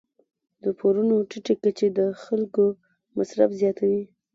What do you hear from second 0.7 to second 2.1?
پورونو ټیټې کچې د